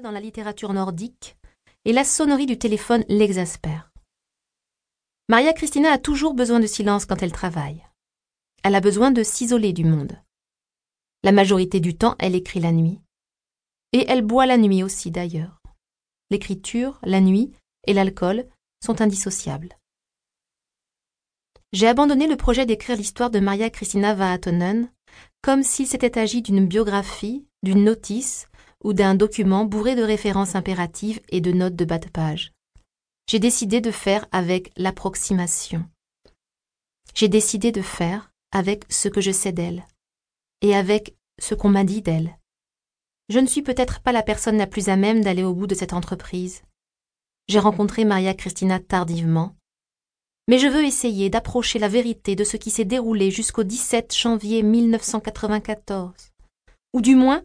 [0.00, 1.36] dans la littérature nordique
[1.84, 3.90] et la sonnerie du téléphone l'exaspère.
[5.28, 7.84] Maria Christina a toujours besoin de silence quand elle travaille.
[8.62, 10.18] Elle a besoin de s'isoler du monde.
[11.22, 13.00] La majorité du temps, elle écrit la nuit.
[13.92, 15.60] Et elle boit la nuit aussi d'ailleurs.
[16.30, 17.52] L'écriture, la nuit
[17.86, 18.48] et l'alcool
[18.84, 19.76] sont indissociables.
[21.72, 24.90] J'ai abandonné le projet d'écrire l'histoire de Maria Christina Vaatonen
[25.42, 28.48] comme s'il s'était agi d'une biographie, d'une notice
[28.84, 32.52] ou d'un document bourré de références impératives et de notes de bas de page.
[33.28, 35.84] J'ai décidé de faire avec l'approximation.
[37.14, 39.86] J'ai décidé de faire avec ce que je sais d'elle
[40.60, 42.38] et avec ce qu'on m'a dit d'elle.
[43.28, 45.74] Je ne suis peut-être pas la personne la plus à même d'aller au bout de
[45.74, 46.62] cette entreprise.
[47.48, 49.54] J'ai rencontré Maria Christina tardivement,
[50.48, 54.62] mais je veux essayer d'approcher la vérité de ce qui s'est déroulé jusqu'au 17 janvier
[54.62, 56.12] 1994,
[56.92, 57.42] ou du moins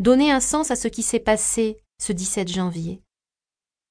[0.00, 3.02] donner un sens à ce qui s'est passé ce 17 janvier,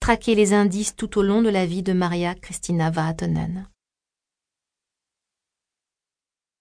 [0.00, 3.70] traquer les indices tout au long de la vie de Maria Christina Vaatonen.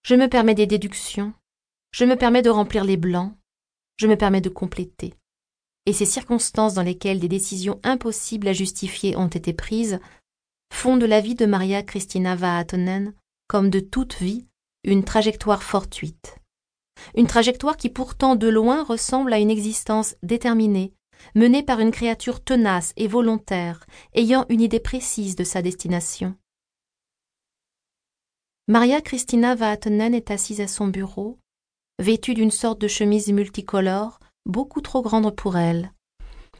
[0.04, 1.34] Je me permets des déductions,
[1.92, 3.36] je me permets de remplir les blancs,
[3.98, 5.14] je me permets de compléter.
[5.86, 10.00] Et ces circonstances dans lesquelles des décisions impossibles à justifier ont été prises
[10.72, 13.14] font de la vie de Maria Christina Vaatonen,
[13.48, 14.46] comme de toute vie,
[14.84, 16.38] une trajectoire fortuite.
[17.16, 20.94] Une trajectoire qui pourtant de loin ressemble à une existence déterminée,
[21.36, 26.36] menée par une créature tenace et volontaire, ayant une idée précise de sa destination.
[28.68, 31.38] Maria Christina Vaatonen est assise à son bureau,
[32.00, 35.92] vêtue d'une sorte de chemise multicolore, beaucoup trop grande pour elle.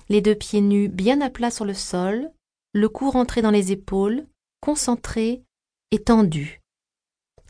[0.10, 2.32] Les deux pieds nus bien à plat sur le sol,
[2.74, 4.26] le cou rentré dans les épaules,
[4.60, 5.44] concentrée
[5.92, 6.63] et tendue.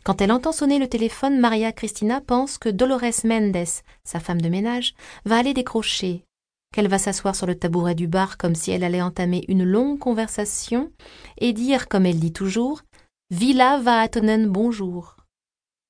[0.03, 3.65] Quand elle entend sonner le téléphone, Maria Christina pense que Dolores Mendes,
[4.03, 6.25] sa femme de ménage, va aller décrocher,
[6.73, 9.99] qu'elle va s'asseoir sur le tabouret du bar comme si elle allait entamer une longue
[9.99, 10.91] conversation
[11.37, 12.81] et dire, comme elle dit toujours,
[13.29, 15.15] Villa Vaatonen bonjour.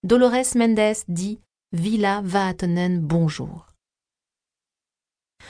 [0.03, 1.39] Dolores Mendes dit
[1.71, 3.65] Villa Vaatonen bonjour.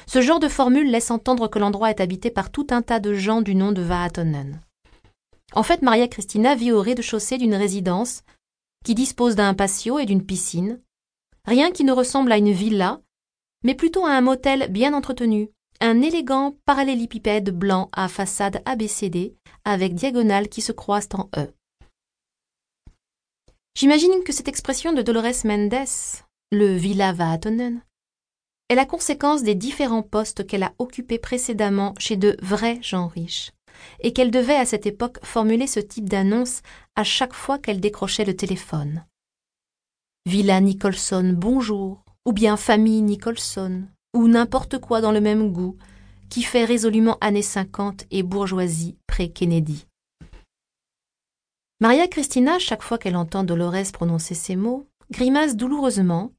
[0.08, 3.14] Ce genre de formule laisse entendre que l'endroit est habité par tout un tas de
[3.14, 4.62] gens du nom de Vaatonen.
[5.54, 8.24] En fait, Maria Christina vit au rez-de-chaussée d'une résidence
[8.84, 10.82] qui dispose d'un patio et d'une piscine,
[11.46, 13.02] rien qui ne ressemble à une villa,
[13.64, 15.50] mais plutôt à un motel bien entretenu,
[15.80, 19.36] un élégant parallélépipède blanc à façade ABCD
[19.66, 21.52] avec diagonales qui se croisent en E.
[23.76, 25.88] J'imagine que cette expression de Dolores Mendes,
[26.52, 27.82] le Villa Vaatonen,
[28.70, 33.52] est la conséquence des différents postes qu'elle a occupés précédemment chez de vrais gens riches,
[34.00, 36.62] et qu'elle devait à cette époque formuler ce type d'annonce
[36.96, 39.06] à chaque fois qu'elle décrochait le téléphone.
[40.26, 43.84] Villa Nicholson, bonjour, ou bien famille Nicholson,
[44.14, 45.78] ou n'importe quoi dans le même goût,
[46.30, 49.86] qui fait résolument années 50 et bourgeoisie pré-Kennedy.
[51.80, 56.32] Maria Christina, chaque fois qu'elle entend Dolores prononcer ces mots, grimace douloureusement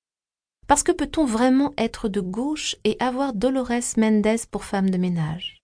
[0.67, 5.64] parce que peut-on vraiment être de gauche et avoir Dolores Mendes pour femme de ménage?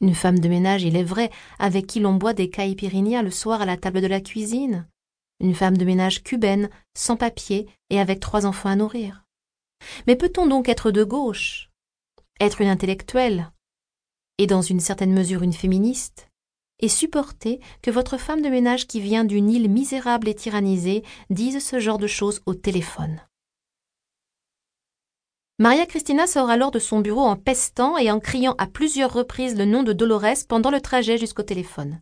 [0.00, 3.60] Une femme de ménage, il est vrai, avec qui l'on boit des caipirinhas le soir
[3.60, 4.86] à la table de la cuisine.
[5.40, 9.24] Une femme de ménage cubaine, sans papier et avec trois enfants à nourrir.
[10.06, 11.70] Mais peut-on donc être de gauche?
[12.40, 13.50] Être une intellectuelle?
[14.38, 16.28] Et dans une certaine mesure une féministe?
[16.78, 21.62] Et supporter que votre femme de ménage qui vient d'une île misérable et tyrannisée dise
[21.62, 23.20] ce genre de choses au téléphone?
[25.60, 29.58] Maria Christina sort alors de son bureau en pestant et en criant à plusieurs reprises
[29.58, 32.00] le nom de Dolores pendant le trajet jusqu'au téléphone.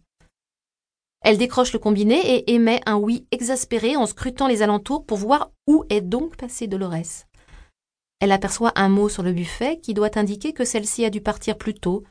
[1.22, 5.50] Elle décroche le combiné et émet un oui exaspéré en scrutant les alentours pour voir
[5.66, 7.24] où est donc passée Dolores.
[8.20, 11.58] Elle aperçoit un mot sur le buffet qui doit indiquer que celle-ci a dû partir
[11.58, 12.04] plus tôt,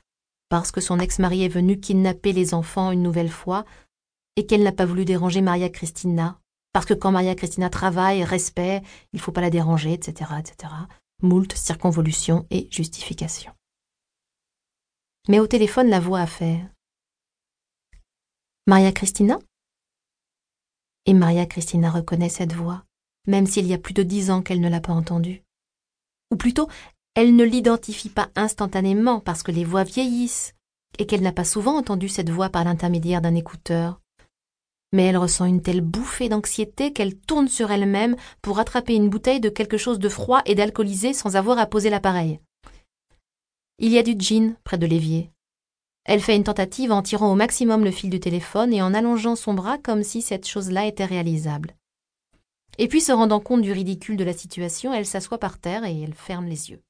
[0.50, 3.64] parce que son ex-mari est venu kidnapper les enfants une nouvelle fois,
[4.36, 6.42] et qu'elle n'a pas voulu déranger Maria Christina,
[6.74, 8.82] parce que quand Maria Christina travaille, respect,
[9.14, 10.74] il ne faut pas la déranger, etc., etc
[11.22, 13.54] moult circonvolutions et justifications.
[15.28, 16.62] Mais au téléphone, la voix a fait
[18.66, 19.40] Maria Christina
[21.06, 22.84] Et Maria Christina reconnaît cette voix,
[23.26, 25.44] même s'il y a plus de dix ans qu'elle ne l'a pas entendue.
[26.32, 26.70] Ou plutôt,
[27.16, 30.54] elle ne l'identifie pas instantanément parce que les voix vieillissent
[31.00, 34.02] et qu'elle n'a pas souvent entendu cette voix par l'intermédiaire d'un écouteur,
[34.94, 39.40] mais elle ressent une telle bouffée d'anxiété qu'elle tourne sur elle-même pour attraper une bouteille
[39.40, 42.40] de quelque chose de froid et d'alcoolisé sans avoir à poser l'appareil.
[43.80, 45.32] Il y a du gin près de l'évier.
[46.06, 49.36] Elle fait une tentative en tirant au maximum le fil du téléphone et en allongeant
[49.36, 51.76] son bras comme si cette chose-là était réalisable.
[52.78, 56.02] Et puis, se rendant compte du ridicule de la situation, elle s'assoit par terre et
[56.02, 56.82] elle ferme les yeux.